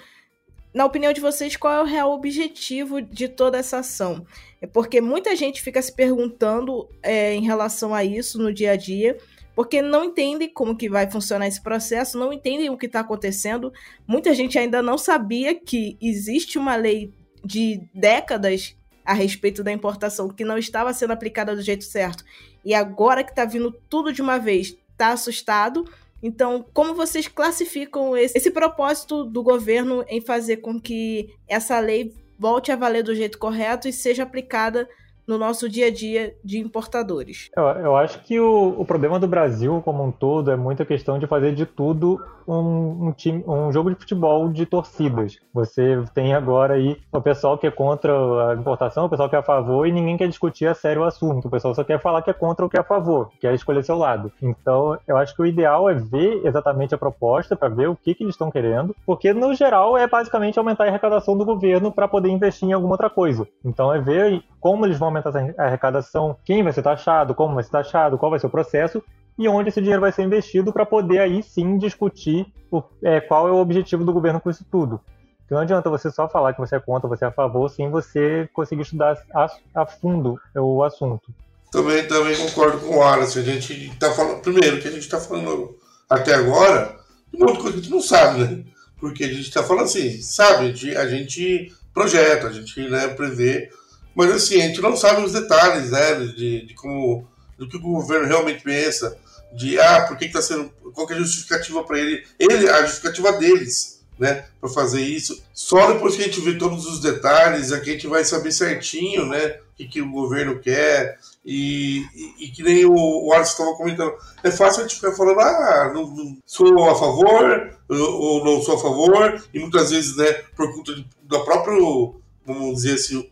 [0.73, 4.25] Na opinião de vocês, qual é o real objetivo de toda essa ação?
[4.61, 8.75] É porque muita gente fica se perguntando é, em relação a isso no dia a
[8.75, 9.17] dia
[9.55, 13.71] porque não entendem como que vai funcionar esse processo, não entendem o que está acontecendo.
[14.07, 20.29] Muita gente ainda não sabia que existe uma lei de décadas a respeito da importação
[20.29, 22.23] que não estava sendo aplicada do jeito certo.
[22.63, 25.85] E agora que está vindo tudo de uma vez, está assustado.
[26.21, 32.13] Então, como vocês classificam esse, esse propósito do governo em fazer com que essa lei
[32.37, 34.87] volte a valer do jeito correto e seja aplicada
[35.27, 37.49] no nosso dia a dia de importadores.
[37.55, 40.85] Eu, eu acho que o, o, problema do Brasil como um todo é muito a
[40.85, 45.37] questão de fazer de tudo um, um, time, um jogo de futebol de torcidas.
[45.53, 48.11] Você tem agora aí o pessoal que é contra
[48.49, 51.05] a importação, o pessoal que é a favor e ninguém quer discutir a sério o
[51.05, 51.47] assunto.
[51.47, 53.83] O pessoal só quer falar que é contra ou que é a favor, quer escolher
[53.83, 54.31] seu lado.
[54.41, 58.13] Então, eu acho que o ideal é ver exatamente a proposta para ver o que,
[58.13, 62.07] que eles estão querendo, porque no geral é basicamente aumentar a arrecadação do governo para
[62.07, 63.47] poder investir em alguma outra coisa.
[63.63, 67.63] Então, é ver como eles vão aumentar a arrecadação, quem vai ser taxado, como vai
[67.63, 69.03] ser taxado, qual vai ser o processo
[69.43, 73.47] e onde esse dinheiro vai ser investido para poder aí sim discutir o, é, qual
[73.47, 75.01] é o objetivo do governo com isso tudo.
[75.39, 77.89] Porque não adianta você só falar que você é contra, você é a favor, sem
[77.89, 81.33] você conseguir estudar a, a fundo o assunto.
[81.71, 83.39] Também, também concordo com o Wallace.
[83.39, 85.75] A gente está falando, primeiro, que a gente está falando
[86.09, 86.97] até agora,
[87.33, 88.63] de uma coisa que a gente não sabe, né?
[88.99, 90.65] Porque a gente está falando assim, sabe?
[90.65, 93.69] A gente, a gente projeta, a gente né, prevê
[94.15, 96.15] mas assim, a gente não sabe os detalhes, né?
[96.15, 97.27] De, de como.
[97.57, 99.17] do que o governo realmente pensa.
[99.53, 100.69] De ah, por que está sendo.
[100.93, 102.23] Qual é a justificativa para ele?
[102.39, 104.45] Ele, a justificativa deles, né?
[104.59, 105.43] Para fazer isso.
[105.53, 108.51] Só depois que a gente vê todos os detalhes, é que a gente vai saber
[108.51, 109.57] certinho, né?
[109.73, 111.17] O que, que o governo quer.
[111.45, 114.13] E, e, e que nem o, o Alisson estava comentando.
[114.43, 118.75] É fácil a gente ficar falando, ah, não, não, sou a favor ou não sou
[118.75, 119.43] a favor.
[119.53, 123.29] E muitas vezes, né, por conta do próprio, vamos dizer assim,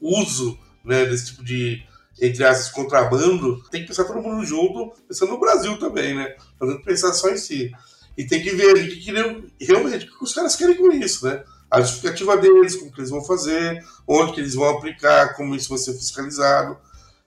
[0.00, 1.82] uso né, desse tipo de,
[2.22, 6.36] entre aspas, contrabando, tem que pensar todo mundo junto, pensando no Brasil também, né?
[6.56, 7.72] Fazendo pensar só em si.
[8.16, 11.42] E tem que ver que, que realmente o que os caras querem com isso, né?
[11.68, 15.70] A justificativa deles, como que eles vão fazer, onde que eles vão aplicar, como isso
[15.70, 16.76] vai ser fiscalizado.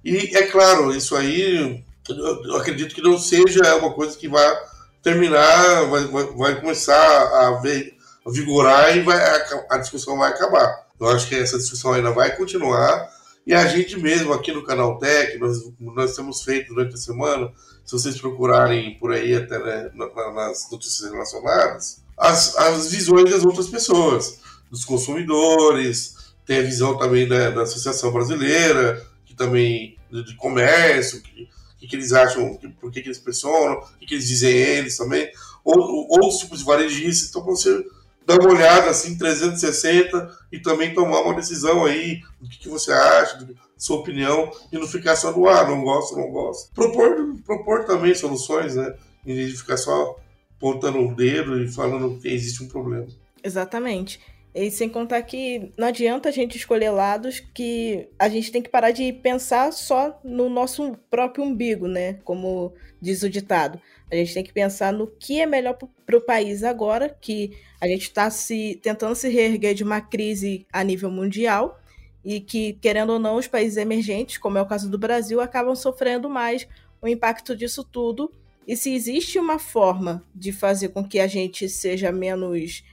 [0.01, 4.57] E é claro, isso aí eu acredito que não seja uma coisa que vai
[5.03, 10.29] terminar, vai, vai, vai começar a, ver, a vigorar e vai, a, a discussão vai
[10.29, 10.85] acabar.
[10.97, 13.13] Eu acho que essa discussão ainda vai continuar.
[13.45, 17.51] E a gente mesmo aqui no Canal Tech, nós, nós temos feito durante a semana,
[17.85, 19.91] se vocês procurarem por aí até né,
[20.33, 24.39] nas notícias relacionadas, as, as visões das outras pessoas,
[24.71, 31.47] dos consumidores, tem a visão também da, da Associação Brasileira, que também de, comércio, que,
[31.77, 34.51] que, que, eles acham, que, por que, que eles pressionam, o que, que eles dizem
[34.51, 35.29] eles também,
[35.63, 37.85] ou, outros tipos de varejistas, então você
[38.25, 42.91] dar uma olhada assim 360 e também tomar uma decisão aí do que, que você
[42.91, 46.73] acha, do, sua opinião e não ficar só no ar, ah, não gosto, não gosto.
[46.73, 48.95] Propor, propor também soluções, né?
[49.25, 50.15] Em vez de ficar só
[50.57, 53.07] apontando o dedo e falando que existe um problema.
[53.43, 54.19] Exatamente.
[54.55, 58.69] E sem contar que não adianta a gente escolher lados que a gente tem que
[58.69, 62.13] parar de pensar só no nosso próprio umbigo, né?
[62.23, 63.81] Como diz o ditado.
[64.09, 67.51] A gente tem que pensar no que é melhor para o país agora, que
[67.81, 71.77] a gente está se tentando se reerguer de uma crise a nível mundial
[72.23, 75.75] e que, querendo ou não, os países emergentes, como é o caso do Brasil, acabam
[75.75, 76.65] sofrendo mais
[77.01, 78.31] o impacto disso tudo.
[78.65, 82.83] E se existe uma forma de fazer com que a gente seja menos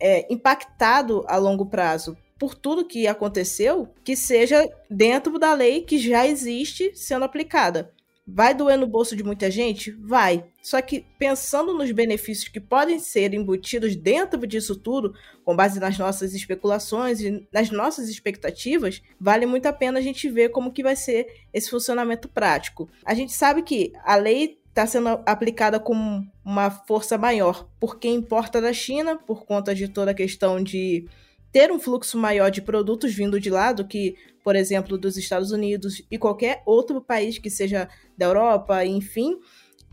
[0.00, 5.98] é, impactado a longo prazo por tudo que aconteceu, que seja dentro da lei que
[5.98, 7.90] já existe sendo aplicada.
[8.28, 9.92] Vai doer no bolso de muita gente?
[9.92, 10.44] Vai.
[10.60, 15.96] Só que pensando nos benefícios que podem ser embutidos dentro disso tudo, com base nas
[15.96, 20.82] nossas especulações e nas nossas expectativas, vale muito a pena a gente ver como que
[20.82, 22.90] vai ser esse funcionamento prático.
[23.04, 28.16] A gente sabe que a lei está sendo aplicada com uma força maior por quem
[28.16, 31.08] importa da China, por conta de toda a questão de
[31.50, 34.14] ter um fluxo maior de produtos vindo de lá do que,
[34.44, 39.40] por exemplo, dos Estados Unidos e qualquer outro país que seja da Europa, enfim.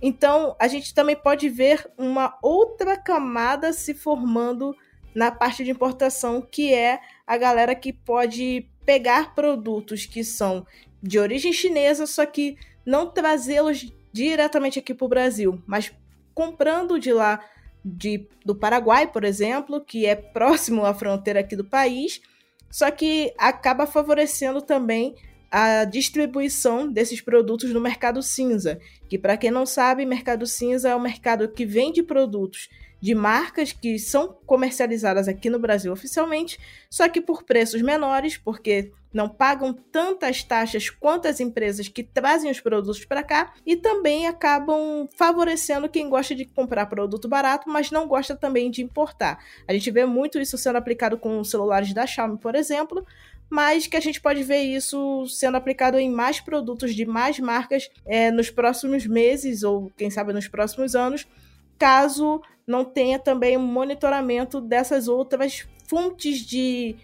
[0.01, 4.75] Então, a gente também pode ver uma outra camada se formando
[5.15, 10.67] na parte de importação, que é a galera que pode pegar produtos que são
[11.01, 15.91] de origem chinesa, só que não trazê-los diretamente aqui para o Brasil, mas
[16.33, 17.43] comprando de lá
[17.83, 22.21] de, do Paraguai, por exemplo, que é próximo à fronteira aqui do país,
[22.71, 25.15] só que acaba favorecendo também
[25.51, 30.95] a distribuição desses produtos no mercado cinza, que para quem não sabe, mercado cinza é
[30.95, 36.57] um mercado que vende produtos de marcas que são comercializadas aqui no Brasil oficialmente,
[36.89, 42.49] só que por preços menores, porque não pagam tantas taxas quanto as empresas que trazem
[42.49, 47.91] os produtos para cá e também acabam favorecendo quem gosta de comprar produto barato, mas
[47.91, 49.37] não gosta também de importar.
[49.67, 53.05] A gente vê muito isso sendo aplicado com celulares da Xiaomi, por exemplo,
[53.49, 57.89] mas que a gente pode ver isso sendo aplicado em mais produtos de mais marcas
[58.05, 61.27] é, nos próximos meses ou quem sabe nos próximos anos,
[61.77, 66.95] caso não tenha também um monitoramento dessas outras fontes de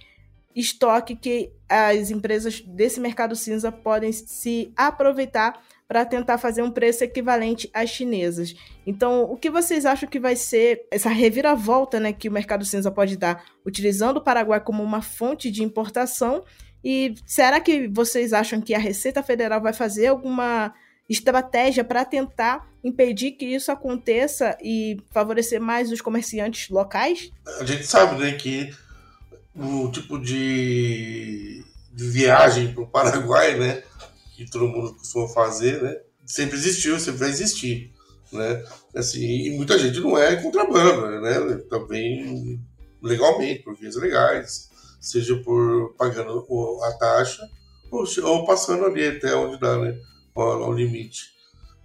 [0.55, 7.03] estoque que as empresas desse mercado cinza podem se aproveitar para tentar fazer um preço
[7.03, 8.53] equivalente às chinesas.
[8.85, 12.91] Então, o que vocês acham que vai ser essa reviravolta né, que o mercado cinza
[12.91, 16.43] pode dar, utilizando o Paraguai como uma fonte de importação?
[16.83, 20.73] E será que vocês acham que a Receita Federal vai fazer alguma
[21.09, 27.31] estratégia para tentar impedir que isso aconteça e favorecer mais os comerciantes locais?
[27.59, 28.71] A gente sabe né, que
[29.59, 33.83] o tipo de, de viagem para o Paraguai, né,
[34.35, 35.95] que todo mundo costuma fazer, né,
[36.25, 37.93] sempre existiu, sempre vai existir,
[38.31, 38.63] né,
[38.95, 42.59] assim, e muita gente não é contrabando, né, também
[43.01, 46.45] legalmente, por vias legais, seja por pagando
[46.83, 47.41] a taxa
[47.91, 49.97] ou, ou passando ali até onde dá, né,
[50.35, 51.31] ao, limite.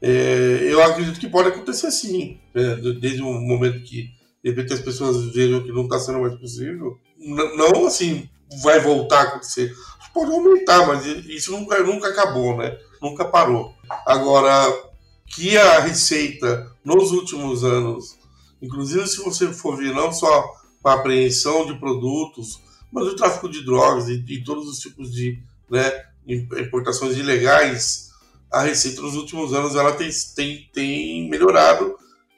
[0.00, 2.76] É, eu acredito que pode acontecer sim, né?
[3.00, 4.10] desde o momento que
[4.42, 6.98] de repente as pessoas vejam que não está sendo mais possível.
[7.24, 8.28] Não, assim,
[8.62, 9.74] vai voltar a acontecer.
[10.12, 12.78] Pode aumentar, mas isso nunca, nunca acabou, né?
[13.02, 13.74] Nunca parou.
[14.06, 14.72] Agora,
[15.26, 18.16] que a receita nos últimos anos,
[18.62, 20.52] inclusive se você for ver não só
[20.84, 22.60] a apreensão de produtos,
[22.92, 25.90] mas o tráfico de drogas e, e todos os tipos de né,
[26.26, 28.04] importações ilegais
[28.54, 31.96] a Receita nos últimos anos ela tem, tem, tem melhorado,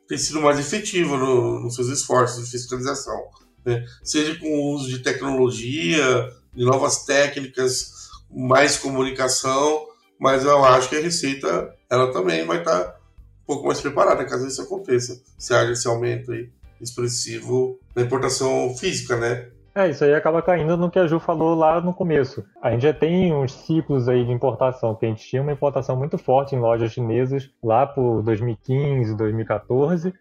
[0.09, 3.21] tem sido mais efetiva no, nos seus esforços de fiscalização.
[3.67, 3.85] Né?
[4.03, 9.87] Seja com o uso de tecnologia, de novas técnicas, mais comunicação,
[10.19, 12.97] mas eu acho que a Receita ela também vai estar
[13.43, 16.49] um pouco mais preparada caso isso aconteça, se haja esse aumento aí
[16.81, 19.49] expressivo na importação física, né?
[19.75, 22.43] É, isso aí acaba caindo no que a Ju falou lá no começo.
[22.63, 25.95] A gente já tem uns ciclos aí de importação, que a gente tinha uma importação
[25.95, 30.15] muito forte em lojas chinesas lá por 2015, 2014,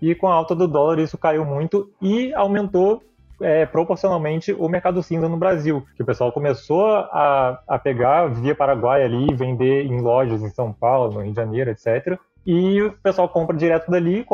[0.00, 3.02] e com a alta do dólar isso caiu muito e aumentou
[3.40, 8.54] é, proporcionalmente o mercado cinza no Brasil, que o pessoal começou a, a pegar via
[8.54, 12.92] Paraguai ali, vender em lojas em São Paulo, no Rio de Janeiro, etc., e o
[12.92, 14.24] pessoal compra direto dali,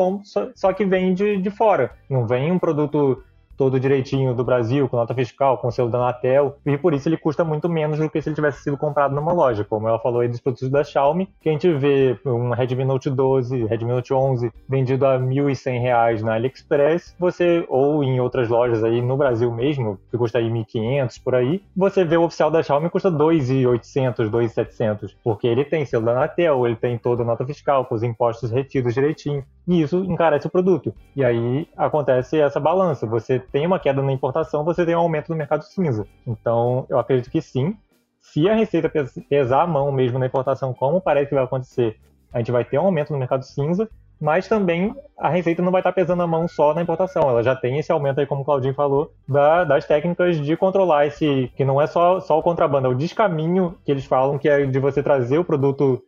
[0.53, 1.91] só, que vem de, de fora.
[2.07, 3.23] Não vem um produto
[3.57, 7.17] todo direitinho do Brasil, com nota fiscal, com selo da Anatel, e por isso ele
[7.17, 10.21] custa muito menos do que se ele tivesse sido comprado numa loja, como ela falou
[10.21, 14.13] aí dos produtos da Xiaomi, que a gente vê um Redmi Note 12, Redmi Note
[14.13, 19.51] 11 vendido a R$ 1.100 na AliExpress, você, ou em outras lojas aí no Brasil
[19.51, 24.29] mesmo, que custa aí 1.500 por aí, você vê o oficial da Xiaomi custa 2.800,
[24.29, 28.03] 2.700, porque ele tem selo da Anatel, ele tem toda a nota fiscal, com os
[28.03, 30.93] impostos retidos direitinho, e isso encarece o produto.
[31.15, 35.29] E aí acontece essa balança, você tem uma queda na importação, você tem um aumento
[35.29, 36.07] no mercado cinza.
[36.25, 37.75] Então, eu acredito que sim.
[38.21, 38.91] Se a receita
[39.29, 41.97] pesar a mão mesmo na importação, como parece que vai acontecer,
[42.31, 43.87] a gente vai ter um aumento no mercado cinza,
[44.23, 47.53] mas também a Receita não vai estar pesando a mão só na importação, ela já
[47.55, 51.65] tem esse aumento aí, como o Claudinho falou, da, das técnicas de controlar esse, que
[51.65, 54.79] não é só, só o contrabando, é o descaminho que eles falam, que é de
[54.79, 56.01] você trazer o produto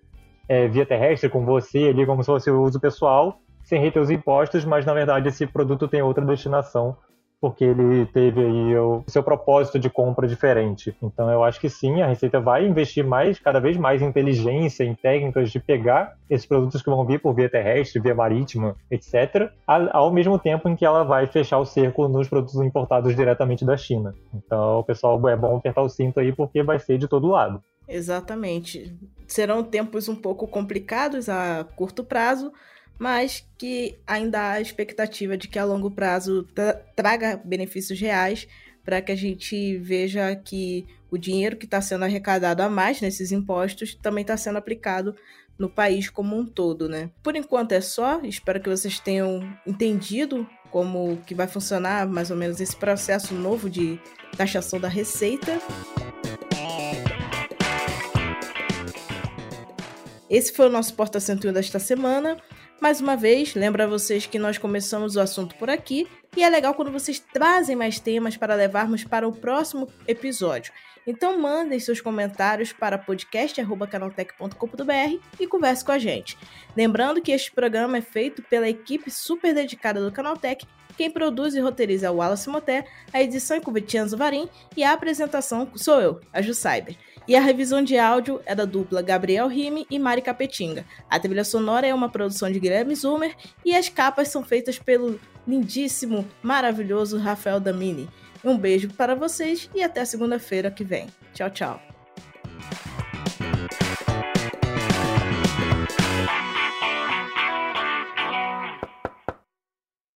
[0.48, 4.10] é, via terrestre com você ali, como se fosse o uso pessoal, sem reter os
[4.10, 6.96] impostos, mas na verdade esse produto tem outra destinação
[7.40, 10.96] porque ele teve aí o seu propósito de compra diferente.
[11.02, 14.84] Então eu acho que sim, a Receita vai investir mais, cada vez mais em inteligência,
[14.84, 19.52] em técnicas de pegar esses produtos que vão vir por via terrestre, via marítima, etc.,
[19.68, 23.78] ao mesmo tempo em que ela vai fechar o cerco nos produtos importados diretamente da
[23.78, 24.14] China.
[24.34, 27.62] Então, pessoal, é bom apertar o cinto aí porque vai ser de todo lado.
[27.88, 28.98] Exatamente.
[29.28, 32.52] Serão tempos um pouco complicados a curto prazo,
[32.98, 38.48] mas que ainda há a expectativa de que a longo prazo tra traga benefícios reais
[38.84, 43.32] para que a gente veja que o dinheiro que está sendo arrecadado a mais nesses
[43.32, 45.16] impostos também está sendo aplicado
[45.58, 47.10] no país como um todo, né?
[47.24, 52.38] Por enquanto é só, espero que vocês tenham entendido como que vai funcionar mais ou
[52.38, 54.00] menos esse processo novo de
[54.38, 55.60] taxação da receita.
[60.30, 62.38] Esse foi o nosso Porta 101 desta semana.
[62.80, 66.50] Mais uma vez, lembro a vocês que nós começamos o assunto por aqui e é
[66.50, 70.74] legal quando vocês trazem mais temas para levarmos para o próximo episódio.
[71.08, 76.38] Então mandem seus comentários para podcast@canaltech.com.br e converse com a gente.
[76.76, 80.68] Lembrando que este programa é feito pela equipe super dedicada do Canaltech.
[80.98, 84.84] Quem produz e roteiriza é o Wallace Moté, a edição é com Vitianzo Varim e
[84.84, 86.96] a apresentação sou eu, a Ju Cyber.
[87.28, 90.86] E a revisão de áudio é da dupla Gabriel Rime e Mari Capetinga.
[91.10, 95.20] A trilha sonora é uma produção de Guilherme Zumer e as capas são feitas pelo
[95.48, 98.10] lindíssimo, maravilhoso Rafael Damini.
[98.44, 101.08] Um beijo para vocês e até segunda-feira que vem.
[101.34, 101.82] Tchau, tchau.